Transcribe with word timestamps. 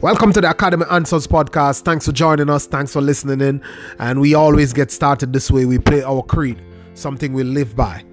Welcome 0.00 0.32
to 0.34 0.40
the 0.40 0.48
Academy 0.48 0.84
Answers 0.92 1.26
podcast. 1.26 1.82
Thanks 1.82 2.06
for 2.06 2.12
joining 2.12 2.48
us. 2.48 2.68
Thanks 2.68 2.92
for 2.92 3.00
listening 3.00 3.40
in. 3.40 3.60
And 3.98 4.20
we 4.20 4.32
always 4.32 4.72
get 4.72 4.92
started 4.92 5.32
this 5.32 5.50
way. 5.50 5.64
We 5.64 5.80
play 5.80 6.04
our 6.04 6.22
creed, 6.22 6.62
something 6.94 7.32
we 7.32 7.42
live 7.42 7.74
by. 7.74 8.04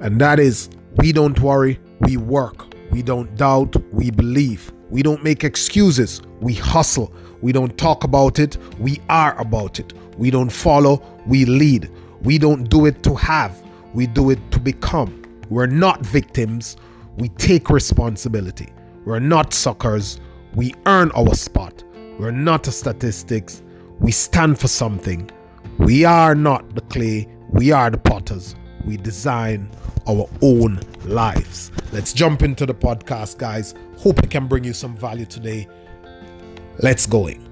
And 0.00 0.20
that 0.20 0.40
is 0.40 0.68
we 0.96 1.12
don't 1.12 1.38
worry, 1.38 1.78
we 2.00 2.16
work. 2.16 2.74
We 2.90 3.02
don't 3.02 3.32
doubt, 3.36 3.76
we 3.92 4.10
believe. 4.10 4.72
We 4.90 5.04
don't 5.04 5.22
make 5.22 5.44
excuses, 5.44 6.22
we 6.40 6.54
hustle. 6.54 7.14
We 7.40 7.52
don't 7.52 7.78
talk 7.78 8.02
about 8.02 8.40
it, 8.40 8.56
we 8.80 9.00
are 9.08 9.40
about 9.40 9.78
it. 9.78 9.92
We 10.18 10.32
don't 10.32 10.50
follow, 10.50 11.00
we 11.24 11.44
lead. 11.44 11.88
We 12.22 12.36
don't 12.36 12.68
do 12.68 12.86
it 12.86 13.04
to 13.04 13.14
have, 13.14 13.62
we 13.94 14.08
do 14.08 14.30
it 14.30 14.40
to 14.50 14.58
become. 14.58 15.22
We're 15.50 15.66
not 15.66 16.04
victims, 16.04 16.76
we 17.16 17.28
take 17.28 17.70
responsibility. 17.70 18.72
We're 19.04 19.20
not 19.20 19.54
suckers 19.54 20.18
we 20.54 20.74
earn 20.86 21.10
our 21.12 21.34
spot. 21.34 21.82
We're 22.18 22.30
not 22.30 22.66
a 22.68 22.72
statistics. 22.72 23.62
We 23.98 24.12
stand 24.12 24.58
for 24.58 24.68
something. 24.68 25.30
We 25.78 26.04
are 26.04 26.34
not 26.34 26.74
the 26.74 26.80
clay. 26.82 27.28
We 27.50 27.72
are 27.72 27.90
the 27.90 27.98
potters. 27.98 28.54
We 28.84 28.96
design 28.96 29.70
our 30.08 30.28
own 30.42 30.80
lives. 31.04 31.70
Let's 31.92 32.12
jump 32.12 32.42
into 32.42 32.66
the 32.66 32.74
podcast, 32.74 33.38
guys. 33.38 33.74
Hope 33.98 34.18
it 34.20 34.30
can 34.30 34.46
bring 34.46 34.64
you 34.64 34.72
some 34.72 34.96
value 34.96 35.26
today. 35.26 35.68
Let's 36.78 37.06
going. 37.06 37.49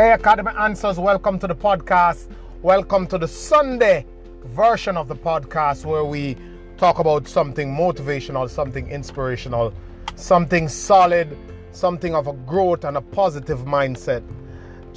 Hey, 0.00 0.12
Academy 0.12 0.50
Answers, 0.58 0.98
welcome 0.98 1.38
to 1.40 1.46
the 1.46 1.54
podcast. 1.54 2.26
Welcome 2.62 3.06
to 3.08 3.18
the 3.18 3.28
Sunday 3.28 4.06
version 4.46 4.96
of 4.96 5.08
the 5.08 5.14
podcast 5.14 5.84
where 5.84 6.06
we 6.06 6.38
talk 6.78 7.00
about 7.00 7.28
something 7.28 7.70
motivational, 7.70 8.48
something 8.48 8.88
inspirational, 8.88 9.74
something 10.14 10.68
solid, 10.68 11.36
something 11.72 12.14
of 12.14 12.28
a 12.28 12.32
growth 12.32 12.84
and 12.84 12.96
a 12.96 13.02
positive 13.02 13.66
mindset 13.66 14.22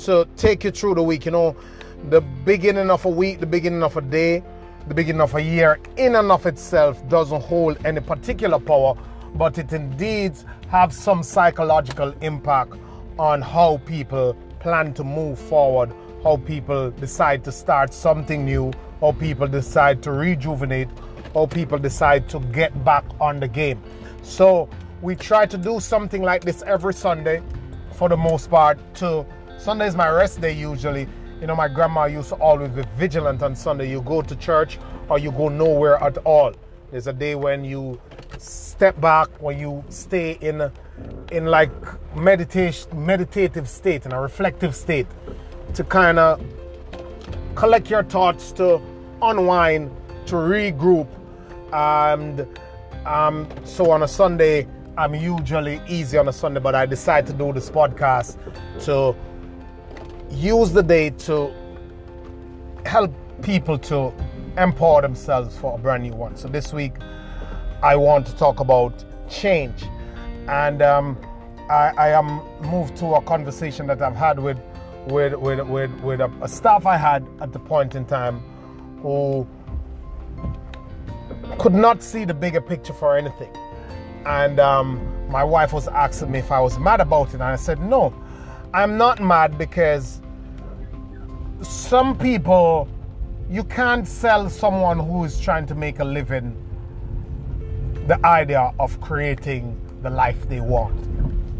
to 0.05 0.25
take 0.37 0.63
you 0.63 0.71
through 0.71 0.95
the 0.95 1.03
week. 1.03 1.25
You 1.25 1.31
know, 1.31 1.55
the 2.07 2.21
beginning 2.21 2.89
of 2.89 3.03
a 3.03 3.09
week, 3.09 3.41
the 3.41 3.45
beginning 3.45 3.83
of 3.83 3.97
a 3.97 4.01
day, 4.01 4.41
the 4.87 4.93
beginning 4.93 5.19
of 5.19 5.35
a 5.35 5.41
year, 5.41 5.81
in 5.97 6.15
and 6.15 6.31
of 6.31 6.45
itself, 6.45 7.05
doesn't 7.09 7.41
hold 7.41 7.77
any 7.85 7.99
particular 7.99 8.57
power, 8.57 8.95
but 9.35 9.57
it 9.57 9.73
indeed 9.73 10.31
have 10.69 10.93
some 10.93 11.23
psychological 11.23 12.15
impact 12.21 12.75
on 13.19 13.41
how 13.41 13.81
people 13.85 14.37
plan 14.63 14.93
to 14.93 15.03
move 15.03 15.37
forward, 15.37 15.93
how 16.23 16.37
people 16.37 16.89
decide 16.91 17.43
to 17.43 17.51
start 17.51 17.93
something 17.93 18.45
new, 18.45 18.71
how 19.01 19.11
people 19.11 19.47
decide 19.47 20.01
to 20.03 20.11
rejuvenate, 20.11 20.87
how 21.33 21.45
people 21.45 21.77
decide 21.77 22.27
to 22.29 22.39
get 22.39 22.83
back 22.83 23.03
on 23.19 23.39
the 23.39 23.47
game. 23.47 23.83
So 24.23 24.69
we 25.01 25.15
try 25.15 25.45
to 25.45 25.57
do 25.57 25.79
something 25.79 26.23
like 26.23 26.43
this 26.43 26.63
every 26.63 26.93
Sunday 26.93 27.43
for 27.95 28.07
the 28.07 28.17
most 28.17 28.49
part. 28.49 28.79
To 28.95 29.25
Sunday 29.57 29.87
is 29.87 29.95
my 29.95 30.09
rest 30.09 30.39
day 30.39 30.53
usually. 30.53 31.07
You 31.41 31.47
know, 31.47 31.55
my 31.55 31.67
grandma 31.67 32.05
used 32.05 32.29
to 32.29 32.35
always 32.35 32.69
be 32.69 32.83
vigilant 32.97 33.43
on 33.43 33.55
Sunday. 33.55 33.89
You 33.89 34.01
go 34.01 34.21
to 34.21 34.35
church 34.37 34.79
or 35.09 35.19
you 35.19 35.31
go 35.31 35.49
nowhere 35.49 36.01
at 36.01 36.17
all. 36.19 36.53
There's 36.93 37.07
a 37.07 37.13
day 37.13 37.33
when 37.33 37.65
you 37.65 37.99
step 38.37 39.01
back, 39.01 39.27
when 39.41 39.57
you 39.57 39.83
stay 39.89 40.37
in 40.41 40.71
in 41.31 41.47
like 41.47 41.71
meditation 42.15 42.87
meditative 43.03 43.67
state, 43.67 44.05
in 44.05 44.11
a 44.11 44.21
reflective 44.21 44.75
state, 44.75 45.07
to 45.73 45.83
kind 45.83 46.19
of 46.19 46.39
collect 47.55 47.89
your 47.89 48.03
thoughts, 48.03 48.51
to 48.51 48.79
unwind, 49.23 49.89
to 50.27 50.35
regroup. 50.35 51.07
And 51.73 52.47
um, 53.07 53.49
so 53.63 53.89
on 53.89 54.03
a 54.03 54.07
Sunday, 54.07 54.67
I'm 54.95 55.15
usually 55.15 55.81
easy 55.87 56.19
on 56.19 56.27
a 56.27 56.33
Sunday, 56.33 56.59
but 56.59 56.75
I 56.75 56.85
decide 56.85 57.25
to 57.25 57.33
do 57.33 57.51
this 57.53 57.71
podcast 57.71 58.37
to 58.85 59.15
use 60.29 60.71
the 60.71 60.83
day 60.83 61.09
to 61.25 61.51
help 62.85 63.11
people 63.41 63.79
to 63.79 64.13
empower 64.57 65.01
themselves 65.01 65.57
for 65.57 65.75
a 65.75 65.77
brand 65.77 66.03
new 66.03 66.13
one. 66.13 66.35
So 66.35 66.47
this 66.47 66.73
week, 66.73 66.93
I 67.81 67.95
want 67.95 68.27
to 68.27 68.35
talk 68.35 68.59
about 68.59 69.03
change. 69.29 69.83
And 70.47 70.81
um, 70.81 71.17
I, 71.69 71.93
I, 71.97 72.09
am 72.09 72.41
moved 72.61 72.97
to 72.97 73.15
a 73.15 73.21
conversation 73.21 73.87
that 73.87 74.01
I've 74.01 74.15
had 74.15 74.39
with, 74.39 74.59
with, 75.07 75.33
with, 75.33 75.59
with, 75.61 75.91
with 76.01 76.21
a, 76.21 76.31
a 76.41 76.47
staff 76.47 76.85
I 76.85 76.97
had 76.97 77.25
at 77.41 77.53
the 77.53 77.59
point 77.59 77.95
in 77.95 78.05
time 78.05 78.39
who 79.01 79.47
could 81.59 81.73
not 81.73 82.03
see 82.03 82.25
the 82.25 82.33
bigger 82.33 82.61
picture 82.61 82.93
for 82.93 83.17
anything. 83.17 83.55
And 84.25 84.59
um, 84.59 85.29
my 85.29 85.43
wife 85.43 85.73
was 85.73 85.87
asking 85.87 86.31
me 86.31 86.39
if 86.39 86.51
I 86.51 86.59
was 86.59 86.77
mad 86.79 87.01
about 87.01 87.29
it. 87.29 87.35
And 87.35 87.43
I 87.43 87.55
said, 87.55 87.81
no, 87.81 88.13
I'm 88.73 88.97
not 88.97 89.21
mad 89.21 89.57
because 89.57 90.21
some 91.61 92.17
people, 92.17 92.87
you 93.49 93.63
can't 93.63 94.07
sell 94.07 94.49
someone 94.49 94.99
who 94.99 95.23
is 95.23 95.39
trying 95.39 95.65
to 95.67 95.75
make 95.75 95.99
a 95.99 96.03
living 96.03 96.55
the 98.07 98.23
idea 98.25 98.73
of 98.79 98.99
creating 98.99 99.79
the 100.01 100.09
life 100.09 100.49
they 100.49 100.59
want 100.59 100.93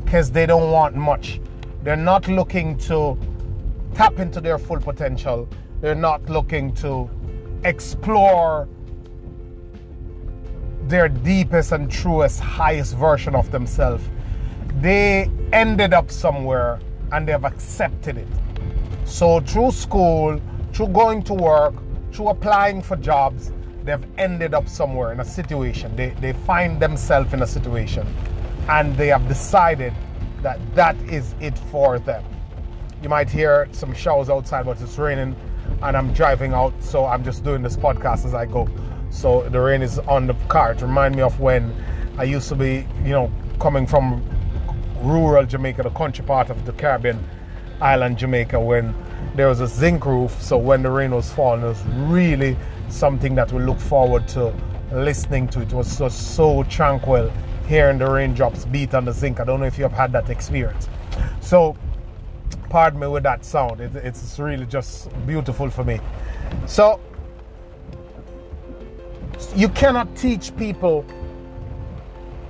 because 0.03 0.31
they 0.31 0.45
don't 0.45 0.71
want 0.71 0.95
much. 0.95 1.39
They're 1.83 1.95
not 1.95 2.27
looking 2.27 2.77
to 2.79 3.17
tap 3.93 4.19
into 4.19 4.41
their 4.41 4.57
full 4.57 4.79
potential. 4.79 5.47
They're 5.81 5.95
not 5.95 6.29
looking 6.29 6.73
to 6.75 7.09
explore 7.63 8.67
their 10.87 11.07
deepest 11.07 11.71
and 11.71 11.89
truest, 11.89 12.39
highest 12.39 12.95
version 12.95 13.35
of 13.35 13.51
themselves. 13.51 14.03
They 14.81 15.29
ended 15.53 15.93
up 15.93 16.11
somewhere 16.11 16.79
and 17.11 17.27
they've 17.27 17.43
accepted 17.43 18.17
it. 18.17 18.27
So, 19.05 19.39
through 19.39 19.71
school, 19.71 20.41
through 20.73 20.87
going 20.87 21.21
to 21.23 21.33
work, 21.33 21.75
through 22.11 22.29
applying 22.29 22.81
for 22.81 22.95
jobs, 22.95 23.51
they've 23.83 24.05
ended 24.17 24.53
up 24.53 24.67
somewhere 24.67 25.11
in 25.11 25.19
a 25.19 25.25
situation. 25.25 25.95
They, 25.95 26.09
they 26.19 26.33
find 26.33 26.79
themselves 26.79 27.33
in 27.33 27.41
a 27.43 27.47
situation 27.47 28.07
and 28.69 28.95
they 28.97 29.07
have 29.07 29.27
decided 29.27 29.93
that 30.41 30.59
that 30.75 30.95
is 31.03 31.35
it 31.39 31.57
for 31.57 31.99
them. 31.99 32.23
You 33.01 33.09
might 33.09 33.29
hear 33.29 33.67
some 33.71 33.93
showers 33.93 34.29
outside, 34.29 34.65
but 34.65 34.81
it's 34.81 34.97
raining 34.97 35.35
and 35.81 35.97
I'm 35.97 36.13
driving 36.13 36.53
out, 36.53 36.73
so 36.81 37.05
I'm 37.05 37.23
just 37.23 37.43
doing 37.43 37.61
this 37.61 37.75
podcast 37.75 38.25
as 38.25 38.33
I 38.33 38.45
go. 38.45 38.67
So 39.09 39.47
the 39.49 39.59
rain 39.59 39.81
is 39.81 39.99
on 39.99 40.27
the 40.27 40.33
car. 40.47 40.71
It 40.71 40.81
reminds 40.81 41.15
me 41.15 41.23
of 41.23 41.39
when 41.39 41.75
I 42.17 42.23
used 42.23 42.49
to 42.49 42.55
be, 42.55 42.87
you 43.03 43.11
know, 43.11 43.31
coming 43.59 43.85
from 43.85 44.27
rural 45.01 45.45
Jamaica, 45.45 45.83
the 45.83 45.89
country 45.91 46.25
part 46.25 46.49
of 46.49 46.65
the 46.65 46.71
Caribbean 46.73 47.19
island 47.81 48.17
Jamaica, 48.17 48.59
when 48.59 48.93
there 49.35 49.47
was 49.47 49.59
a 49.59 49.67
zinc 49.67 50.05
roof. 50.05 50.41
So 50.41 50.57
when 50.57 50.83
the 50.83 50.91
rain 50.91 51.11
was 51.11 51.31
falling, 51.31 51.63
it 51.63 51.67
was 51.67 51.83
really 51.85 52.57
something 52.89 53.35
that 53.35 53.51
we 53.51 53.61
look 53.61 53.79
forward 53.79 54.27
to 54.29 54.53
listening 54.91 55.47
to. 55.49 55.61
It 55.61 55.73
was 55.73 55.97
just 55.97 56.35
so 56.35 56.63
tranquil 56.63 57.31
hearing 57.67 57.97
the 57.97 58.09
raindrops 58.09 58.65
beat 58.65 58.93
on 58.93 59.05
the 59.05 59.13
zinc. 59.13 59.39
I 59.39 59.45
don't 59.45 59.59
know 59.59 59.65
if 59.65 59.77
you 59.77 59.83
have 59.83 59.93
had 59.93 60.11
that 60.11 60.29
experience. 60.29 60.89
So, 61.41 61.75
pardon 62.69 62.99
me 62.99 63.07
with 63.07 63.23
that 63.23 63.45
sound. 63.45 63.79
It, 63.79 63.95
it's 63.95 64.37
really 64.37 64.65
just 64.65 65.09
beautiful 65.25 65.69
for 65.69 65.83
me. 65.83 65.99
So, 66.65 66.99
you 69.55 69.69
cannot 69.69 70.15
teach 70.15 70.55
people 70.57 71.05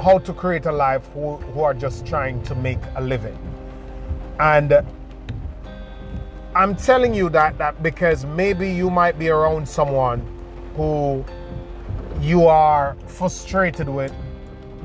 how 0.01 0.17
to 0.19 0.34
create 0.34 0.66
a 0.66 0.72
life 0.72 1.08
who, 1.14 1.37
who 1.37 1.61
are 1.61 1.73
just 1.73 2.05
trying 2.05 2.41
to 2.43 2.55
make 2.55 2.79
a 2.96 3.02
living. 3.02 3.37
And 4.40 4.84
I'm 6.55 6.76
telling 6.76 7.16
you 7.16 7.29
that, 7.29 7.58
that 7.58 7.82
because 7.82 8.26
maybe 8.26 8.70
you 8.70 8.91
might 8.91 9.17
be 9.17 9.29
around 9.29 9.67
someone 9.67 10.22
who 10.76 11.26
you 12.22 12.46
are 12.46 12.96
frustrated 13.08 13.90
with 13.90 14.14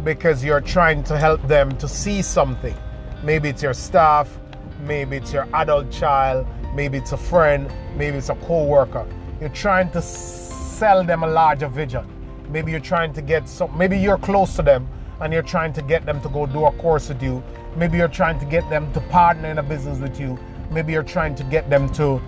because 0.02 0.42
you're 0.42 0.62
trying 0.62 1.02
to 1.04 1.18
help 1.18 1.46
them 1.46 1.76
to 1.76 1.86
see 1.86 2.22
something. 2.22 2.74
Maybe 3.22 3.50
it's 3.50 3.62
your 3.62 3.74
staff, 3.74 4.38
maybe 4.80 5.18
it's 5.18 5.30
your 5.30 5.46
adult 5.52 5.90
child, 5.92 6.46
maybe 6.74 6.96
it's 6.96 7.12
a 7.12 7.18
friend, 7.18 7.70
maybe 7.96 8.16
it's 8.16 8.30
a 8.30 8.34
co-worker. 8.36 9.06
You're 9.38 9.50
trying 9.50 9.90
to 9.90 10.00
sell 10.00 11.04
them 11.04 11.22
a 11.22 11.26
larger 11.26 11.68
vision. 11.68 12.06
Maybe 12.48 12.70
you're 12.70 12.80
trying 12.80 13.12
to 13.12 13.20
get 13.20 13.46
some 13.46 13.76
maybe 13.76 13.98
you're 13.98 14.16
close 14.16 14.56
to 14.56 14.62
them 14.62 14.88
and 15.20 15.34
you're 15.34 15.42
trying 15.42 15.74
to 15.74 15.82
get 15.82 16.06
them 16.06 16.22
to 16.22 16.30
go 16.30 16.46
do 16.46 16.64
a 16.64 16.72
course 16.72 17.10
with 17.10 17.22
you. 17.22 17.42
Maybe 17.76 17.98
you're 17.98 18.08
trying 18.08 18.38
to 18.38 18.46
get 18.46 18.68
them 18.70 18.90
to 18.94 19.02
partner 19.02 19.50
in 19.50 19.58
a 19.58 19.62
business 19.62 19.98
with 19.98 20.18
you. 20.18 20.38
Maybe 20.70 20.92
you're 20.92 21.02
trying 21.02 21.34
to 21.36 21.44
get 21.44 21.68
them 21.70 21.88
to 21.94 22.20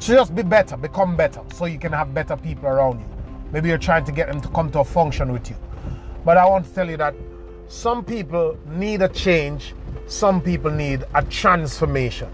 to 0.00 0.12
just 0.12 0.34
be 0.34 0.42
better, 0.42 0.76
become 0.76 1.16
better, 1.16 1.40
so 1.54 1.64
you 1.64 1.78
can 1.78 1.92
have 1.92 2.12
better 2.12 2.36
people 2.36 2.68
around 2.68 3.00
you. 3.00 3.06
Maybe 3.50 3.70
you're 3.70 3.78
trying 3.78 4.04
to 4.04 4.12
get 4.12 4.28
them 4.28 4.40
to 4.42 4.48
come 4.48 4.70
to 4.72 4.80
a 4.80 4.84
function 4.84 5.32
with 5.32 5.48
you. 5.48 5.56
But 6.24 6.36
I 6.36 6.44
want 6.46 6.66
to 6.66 6.74
tell 6.74 6.90
you 6.90 6.98
that 6.98 7.14
some 7.68 8.04
people 8.04 8.58
need 8.66 9.00
a 9.00 9.08
change 9.08 9.74
some 10.06 10.40
people 10.40 10.70
need 10.70 11.04
a 11.14 11.22
transformation. 11.24 12.28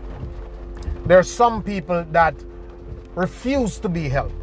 There 1.06 1.19
are 1.19 1.23
some 1.23 1.62
people 1.62 2.05
that 2.12 2.35
refuse 3.15 3.79
to 3.79 3.88
be 3.88 4.11
helped. 4.11 4.35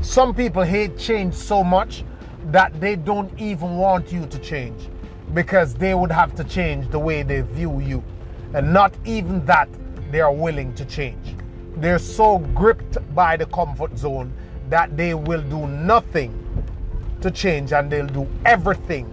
Some 0.00 0.34
people 0.34 0.62
hate 0.64 0.98
change 0.98 1.34
so 1.34 1.62
much 1.62 2.04
that 2.46 2.80
they 2.80 2.96
don't 2.96 3.32
even 3.40 3.76
want 3.76 4.12
you 4.12 4.26
to 4.26 4.38
change 4.38 4.88
because 5.32 5.74
they 5.74 5.94
would 5.94 6.10
have 6.10 6.34
to 6.34 6.44
change 6.44 6.90
the 6.90 6.98
way 6.98 7.22
they 7.22 7.42
view 7.42 7.80
you. 7.80 8.02
And 8.52 8.72
not 8.72 8.92
even 9.04 9.46
that 9.46 9.68
they 10.12 10.20
are 10.20 10.32
willing 10.32 10.74
to 10.74 10.84
change. 10.84 11.34
They're 11.76 11.98
so 11.98 12.38
gripped 12.38 12.98
by 13.14 13.36
the 13.36 13.46
comfort 13.46 13.98
zone 13.98 14.32
that 14.68 14.96
they 14.96 15.14
will 15.14 15.42
do 15.42 15.66
nothing 15.66 16.38
to 17.22 17.30
change 17.30 17.72
and 17.72 17.90
they'll 17.90 18.06
do 18.06 18.28
everything 18.44 19.08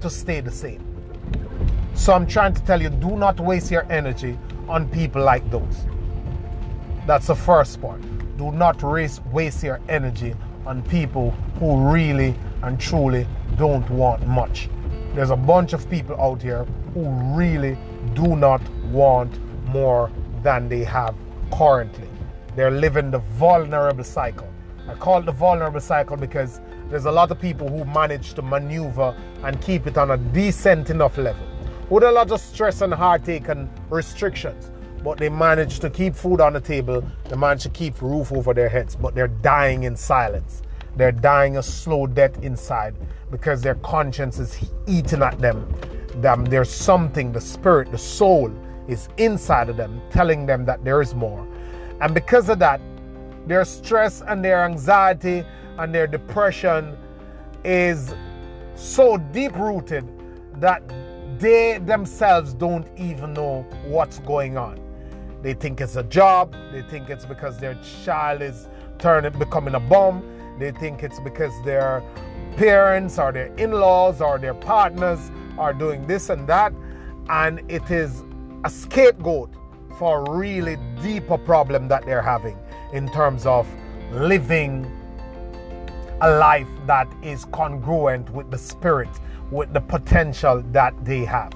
to 0.00 0.08
stay 0.08 0.40
the 0.40 0.50
same. 0.50 0.80
So 1.94 2.12
I'm 2.12 2.26
trying 2.26 2.54
to 2.54 2.62
tell 2.64 2.80
you 2.80 2.88
do 2.88 3.16
not 3.16 3.40
waste 3.40 3.70
your 3.70 3.90
energy 3.90 4.38
on 4.68 4.88
people 4.88 5.22
like 5.22 5.48
those. 5.50 5.86
That's 7.06 7.26
the 7.26 7.34
first 7.34 7.82
part. 7.82 8.00
Do 8.36 8.52
not 8.52 8.82
waste 8.82 9.62
your 9.62 9.80
energy 9.88 10.34
on 10.66 10.82
people 10.84 11.32
who 11.58 11.90
really 11.90 12.34
and 12.62 12.80
truly 12.80 13.26
don't 13.56 13.88
want 13.90 14.26
much. 14.26 14.68
There's 15.14 15.30
a 15.30 15.36
bunch 15.36 15.72
of 15.72 15.88
people 15.90 16.20
out 16.20 16.42
here 16.42 16.64
who 16.94 17.08
really 17.36 17.76
do 18.14 18.36
not 18.36 18.62
want 18.84 19.38
more 19.66 20.10
than 20.44 20.68
they 20.68 20.84
have 20.84 21.16
currently. 21.52 22.08
They're 22.54 22.70
living 22.70 23.10
the 23.10 23.18
vulnerable 23.18 24.04
cycle. 24.04 24.48
I 24.86 24.94
call 24.94 25.18
it 25.18 25.26
the 25.26 25.32
vulnerable 25.32 25.80
cycle 25.80 26.16
because 26.16 26.60
there's 26.88 27.06
a 27.06 27.10
lot 27.10 27.30
of 27.30 27.40
people 27.40 27.68
who 27.68 27.84
manage 27.86 28.34
to 28.34 28.42
maneuver 28.42 29.16
and 29.42 29.60
keep 29.60 29.88
it 29.88 29.98
on 29.98 30.12
a 30.12 30.16
decent 30.16 30.90
enough 30.90 31.18
level 31.18 31.46
with 31.90 32.04
a 32.04 32.12
lot 32.12 32.30
of 32.30 32.40
stress 32.40 32.82
and 32.82 32.94
heartache 32.94 33.48
and 33.48 33.68
restrictions. 33.90 34.70
But 35.02 35.18
they 35.18 35.28
manage 35.28 35.80
to 35.80 35.90
keep 35.90 36.14
food 36.14 36.40
on 36.40 36.52
the 36.52 36.60
table, 36.60 37.02
they 37.28 37.36
manage 37.36 37.62
to 37.64 37.70
keep 37.70 38.00
roof 38.00 38.32
over 38.32 38.54
their 38.54 38.68
heads, 38.68 38.94
but 38.96 39.14
they're 39.14 39.28
dying 39.28 39.84
in 39.84 39.96
silence. 39.96 40.62
They're 40.96 41.12
dying 41.12 41.56
a 41.56 41.62
slow 41.62 42.06
death 42.06 42.42
inside 42.42 42.94
because 43.30 43.60
their 43.60 43.74
conscience 43.76 44.38
is 44.38 44.56
eating 44.86 45.22
at 45.22 45.38
them. 45.40 45.66
them. 46.16 46.44
There's 46.44 46.70
something, 46.70 47.32
the 47.32 47.40
spirit, 47.40 47.90
the 47.90 47.98
soul 47.98 48.54
is 48.88 49.08
inside 49.16 49.68
of 49.68 49.76
them 49.76 50.00
telling 50.10 50.46
them 50.46 50.64
that 50.64 50.84
there 50.84 51.00
is 51.00 51.14
more. 51.14 51.46
And 52.00 52.14
because 52.14 52.48
of 52.48 52.58
that, 52.58 52.80
their 53.46 53.64
stress 53.64 54.22
and 54.22 54.44
their 54.44 54.64
anxiety 54.64 55.44
and 55.78 55.94
their 55.94 56.06
depression 56.06 56.96
is 57.64 58.14
so 58.74 59.16
deep 59.16 59.54
rooted 59.56 60.06
that 60.60 60.82
they 61.38 61.78
themselves 61.78 62.54
don't 62.54 62.86
even 62.96 63.34
know 63.34 63.62
what's 63.84 64.18
going 64.20 64.56
on. 64.56 64.80
They 65.42 65.54
think 65.54 65.80
it's 65.80 65.96
a 65.96 66.02
job, 66.04 66.54
they 66.72 66.82
think 66.82 67.10
it's 67.10 67.26
because 67.26 67.58
their 67.58 67.78
child 68.04 68.40
is 68.40 68.66
turning 68.98 69.38
becoming 69.38 69.74
a 69.74 69.80
bum, 69.80 70.22
they 70.58 70.70
think 70.72 71.02
it's 71.02 71.20
because 71.20 71.52
their 71.64 72.02
parents 72.56 73.18
or 73.18 73.32
their 73.32 73.52
in-laws 73.56 74.20
or 74.20 74.38
their 74.38 74.54
partners 74.54 75.18
are 75.58 75.74
doing 75.74 76.06
this 76.06 76.30
and 76.30 76.46
that 76.46 76.72
and 77.28 77.60
it 77.68 77.90
is 77.90 78.22
a 78.64 78.70
scapegoat 78.70 79.50
for 79.98 80.26
a 80.26 80.30
really 80.30 80.76
deeper 81.02 81.38
problem 81.38 81.86
that 81.88 82.04
they're 82.04 82.22
having 82.22 82.58
in 82.92 83.10
terms 83.12 83.46
of 83.46 83.68
living 84.10 84.90
a 86.22 86.30
life 86.30 86.68
that 86.86 87.08
is 87.22 87.44
congruent 87.46 88.30
with 88.30 88.50
the 88.50 88.58
spirit, 88.58 89.10
with 89.50 89.72
the 89.72 89.80
potential 89.80 90.62
that 90.72 90.92
they 91.04 91.24
have. 91.24 91.52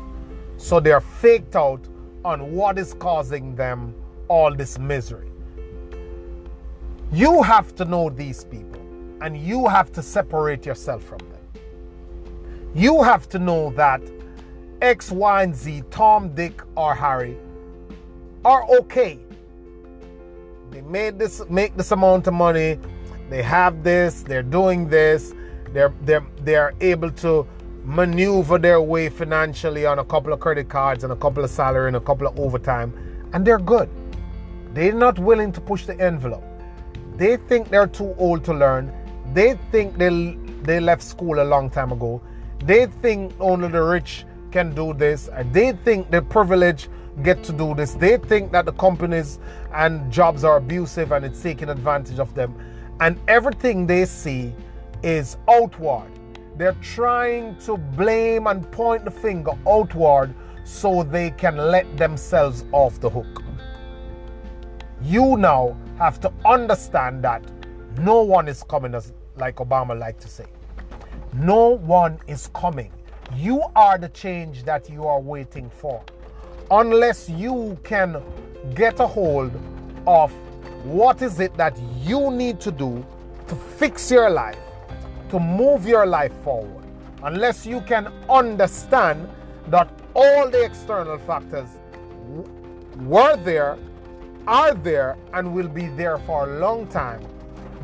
So 0.58 0.80
they're 0.80 1.00
faked 1.00 1.56
out 1.56 1.80
on 2.24 2.52
what 2.52 2.78
is 2.78 2.94
causing 2.94 3.56
them 3.56 3.94
all 4.28 4.54
this 4.54 4.78
misery. 4.78 5.30
You 7.10 7.42
have 7.42 7.74
to 7.76 7.84
know 7.84 8.10
these 8.10 8.44
people 8.44 8.80
and 9.22 9.36
you 9.36 9.66
have 9.66 9.92
to 9.92 10.02
separate 10.02 10.66
yourself 10.66 11.02
from 11.02 11.18
them. 11.18 11.62
You 12.74 13.02
have 13.02 13.28
to 13.30 13.38
know 13.38 13.70
that 13.70 14.02
X, 14.80 15.10
Y, 15.10 15.42
and 15.42 15.54
Z, 15.54 15.82
Tom, 15.90 16.34
Dick, 16.34 16.62
or 16.76 16.94
Harry 16.94 17.36
are 18.44 18.64
okay. 18.70 19.18
They 20.70 20.80
made 20.82 21.18
this 21.18 21.42
make 21.48 21.76
this 21.76 21.90
amount 21.92 22.26
of 22.26 22.34
money. 22.34 22.78
They 23.30 23.42
have 23.42 23.82
this, 23.82 24.22
they're 24.22 24.42
doing 24.42 24.88
this, 24.88 25.34
they're 25.72 25.92
they're 26.02 26.26
they're 26.42 26.74
able 26.80 27.10
to 27.12 27.46
maneuver 27.84 28.58
their 28.58 28.80
way 28.80 29.08
financially 29.08 29.86
on 29.86 29.98
a 29.98 30.04
couple 30.04 30.32
of 30.32 30.40
credit 30.40 30.68
cards 30.68 31.04
and 31.04 31.12
a 31.12 31.16
couple 31.16 31.42
of 31.42 31.50
salary 31.50 31.88
and 31.88 31.96
a 31.96 32.00
couple 32.00 32.26
of 32.26 32.38
overtime, 32.38 32.92
and 33.32 33.44
they're 33.44 33.58
good. 33.58 33.88
They're 34.74 34.92
not 34.92 35.18
willing 35.18 35.52
to 35.52 35.60
push 35.60 35.86
the 35.86 35.98
envelope. 36.00 36.44
They 37.16 37.36
think 37.36 37.70
they're 37.70 37.86
too 37.86 38.14
old 38.18 38.44
to 38.44 38.54
learn. 38.54 38.92
They 39.34 39.58
think 39.72 39.98
they 39.98 40.36
they 40.62 40.80
left 40.80 41.02
school 41.02 41.42
a 41.42 41.44
long 41.44 41.70
time 41.70 41.92
ago. 41.92 42.20
They 42.64 42.86
think 42.86 43.32
only 43.40 43.68
the 43.68 43.82
rich 43.82 44.24
can 44.50 44.74
do 44.74 44.92
this. 44.94 45.28
And 45.28 45.52
they 45.52 45.72
think 45.72 46.10
the 46.10 46.22
privilege 46.22 46.88
get 47.22 47.42
to 47.44 47.52
do 47.52 47.74
this. 47.74 47.94
They 47.94 48.16
think 48.16 48.52
that 48.52 48.64
the 48.66 48.72
companies 48.72 49.38
and 49.72 50.10
jobs 50.10 50.44
are 50.44 50.56
abusive 50.56 51.12
and 51.12 51.24
it's 51.24 51.42
taking 51.42 51.68
advantage 51.68 52.18
of 52.18 52.34
them. 52.34 52.54
And 53.00 53.18
everything 53.28 53.86
they 53.86 54.04
see 54.04 54.52
is 55.02 55.36
outward. 55.48 56.10
They're 56.56 56.76
trying 56.82 57.56
to 57.60 57.76
blame 57.76 58.46
and 58.48 58.70
point 58.72 59.04
the 59.04 59.10
finger 59.10 59.52
outward 59.66 60.34
so 60.64 61.02
they 61.02 61.30
can 61.30 61.56
let 61.56 61.96
themselves 61.96 62.64
off 62.72 63.00
the 63.00 63.08
hook. 63.08 63.42
You 65.00 65.36
now 65.36 65.76
have 65.98 66.20
to 66.20 66.32
understand 66.44 67.22
that 67.22 67.42
no 67.98 68.22
one 68.22 68.48
is 68.48 68.62
coming, 68.64 68.94
as 68.94 69.12
like 69.36 69.56
Obama 69.56 69.98
liked 69.98 70.20
to 70.22 70.28
say. 70.28 70.46
No 71.32 71.68
one 71.68 72.18
is 72.26 72.48
coming. 72.54 72.92
You 73.34 73.62
are 73.76 73.98
the 73.98 74.08
change 74.08 74.64
that 74.64 74.88
you 74.88 75.06
are 75.06 75.20
waiting 75.20 75.70
for 75.70 76.02
unless 76.70 77.28
you 77.28 77.78
can 77.84 78.22
get 78.74 79.00
a 79.00 79.06
hold 79.06 79.52
of 80.06 80.32
what 80.84 81.22
is 81.22 81.40
it 81.40 81.56
that 81.56 81.78
you 82.00 82.30
need 82.30 82.60
to 82.60 82.70
do 82.70 83.04
to 83.48 83.54
fix 83.54 84.10
your 84.10 84.30
life, 84.30 84.58
to 85.30 85.38
move 85.38 85.86
your 85.86 86.06
life 86.06 86.32
forward, 86.42 86.84
unless 87.22 87.66
you 87.66 87.80
can 87.82 88.06
understand 88.28 89.28
that 89.68 89.90
all 90.14 90.48
the 90.50 90.64
external 90.64 91.18
factors 91.18 91.68
were 93.00 93.36
there, 93.36 93.78
are 94.46 94.74
there, 94.74 95.16
and 95.34 95.54
will 95.54 95.68
be 95.68 95.88
there 95.88 96.18
for 96.18 96.48
a 96.48 96.58
long 96.58 96.86
time. 96.88 97.22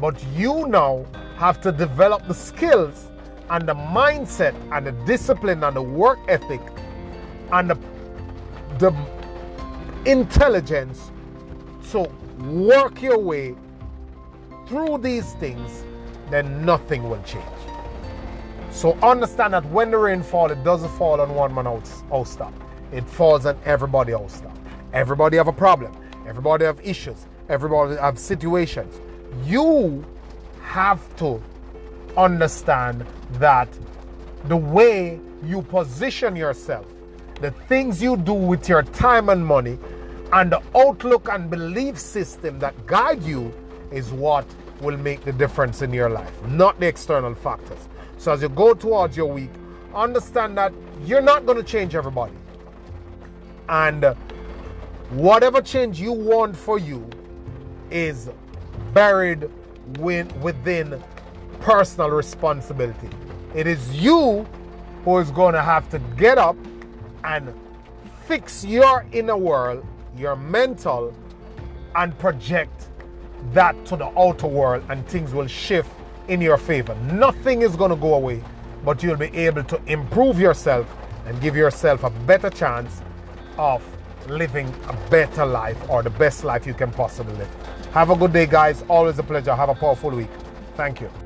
But 0.01 0.23
you 0.35 0.67
now 0.69 1.05
have 1.37 1.61
to 1.63 1.73
develop 1.73 2.27
the 2.27 2.35
skills 2.35 3.11
and 3.51 3.69
the 3.69 3.75
mindset 3.75 4.55
and 4.73 4.87
the 4.87 4.93
discipline 5.07 5.63
and 5.65 5.77
the 5.77 5.83
work 5.83 6.19
ethic 6.29 6.61
and 7.53 7.71
the 7.71 7.79
the 8.79 8.93
intelligence 10.05 11.11
to 11.91 12.09
work 12.41 13.01
your 13.01 13.19
way 13.19 13.55
through 14.67 14.99
these 14.99 15.35
things, 15.35 15.85
then 16.31 16.65
nothing 16.65 17.09
will 17.09 17.23
change. 17.23 17.45
So 18.71 18.95
understand 19.03 19.55
that 19.55 19.65
when 19.67 19.93
the 19.93 19.99
rain 19.99 20.23
falls, 20.23 20.51
it 20.51 20.65
doesn't 20.65 20.91
fall 20.99 21.21
on 21.21 21.33
one 21.35 21.55
man 21.55 21.67
house, 21.67 22.03
house 22.11 22.35
top. 22.35 22.53
It 22.91 23.09
falls 23.09 23.47
on 23.47 23.57
everybody 23.65 24.13
else 24.13 24.41
top. 24.41 24.59
Everybody 24.93 25.37
have 25.37 25.49
a 25.49 25.53
problem. 25.53 25.97
Everybody 26.27 26.65
have 26.65 26.81
issues. 26.83 27.27
Everybody 27.49 27.97
have 27.97 28.19
situations. 28.19 29.01
You 29.45 30.05
have 30.63 31.01
to 31.17 31.41
understand 32.17 33.07
that 33.33 33.69
the 34.45 34.57
way 34.57 35.21
you 35.45 35.63
position 35.63 36.37
yourself 36.37 36.87
the 37.41 37.51
things 37.69 38.03
you 38.03 38.17
do 38.17 38.33
with 38.33 38.69
your 38.69 38.83
time 38.83 39.29
and 39.29 39.45
money, 39.45 39.79
and 40.33 40.51
the 40.51 40.63
outlook 40.75 41.29
and 41.31 41.51
belief 41.51 41.99
system 41.99 42.59
that 42.59 42.87
guide 42.87 43.23
you 43.23 43.53
is 43.93 44.11
what 44.13 44.47
will 44.81 44.97
make 44.97 45.23
the 45.25 45.33
difference 45.33 45.83
in 45.83 45.93
your 45.93 46.09
life, 46.09 46.33
not 46.47 46.79
the 46.81 46.87
external 46.87 47.35
factors. 47.35 47.79
So 48.19 48.33
as 48.33 48.43
you 48.43 48.49
go 48.49 48.75
towards 48.75 49.17
your 49.17 49.27
week, 49.27 49.51
understand 49.95 50.57
that 50.59 50.73
you're 51.05 51.23
not 51.23 51.47
going 51.47 51.59
to 51.59 51.65
change 51.65 51.95
everybody. 51.95 52.33
And 53.69 54.05
whatever 55.11 55.61
change 55.61 56.01
you 56.01 56.13
want 56.13 56.57
for 56.57 56.79
you 56.79 57.09
is 57.91 58.31
buried 58.93 59.49
within 59.99 61.03
personal 61.65 62.11
responsibility. 62.11 63.09
It 63.55 63.67
is 63.67 63.97
you 63.97 64.47
who 65.05 65.19
is 65.19 65.31
going 65.31 65.55
to 65.55 65.63
have 65.63 65.89
to 65.91 65.99
get 66.19 66.37
up 66.37 66.57
and 67.25 67.55
fix 68.27 68.67
your 68.67 69.07
inner 69.13 69.37
world, 69.37 69.85
your 70.15 70.37
mental, 70.37 71.15
and 71.97 72.17
project 72.19 72.89
that 73.55 73.75
to 73.87 73.97
the 73.97 74.07
outer 74.19 74.47
world, 74.47 74.85
and 74.91 75.07
things 75.09 75.33
will 75.33 75.47
shift 75.47 75.91
in 76.29 76.43
your 76.43 76.59
favor. 76.59 76.95
Nothing 76.97 77.63
is 77.63 77.77
going 77.77 77.91
to 77.91 77.97
go 77.97 78.15
away, 78.15 78.43
but 78.85 79.03
you'll 79.03 79.17
be 79.17 79.35
able 79.35 79.65
to 79.65 79.81
improve 79.87 80.39
yourself 80.39 80.87
and 81.25 81.41
give 81.41 81.57
yourself 81.57 82.05
a 82.05 82.11
better 82.11 82.51
chance 82.51 83.01
of 83.57 83.83
living 84.29 84.69
a 84.89 85.11
better 85.11 85.47
life 85.47 85.79
or 85.89 86.03
the 86.03 86.11
best 86.11 86.45
life 86.45 86.67
you 86.67 86.75
can 86.75 86.91
possibly 86.91 87.35
live. 87.37 87.49
Have 87.93 88.11
a 88.11 88.17
good 88.17 88.35
day, 88.35 88.45
guys. 88.45 88.85
Always 88.89 89.19
a 89.19 89.23
pleasure. 89.23 89.55
Have 89.55 89.71
a 89.71 89.75
powerful 89.75 90.11
week. 90.11 90.31
Thank 90.77 91.01
you. 91.01 91.24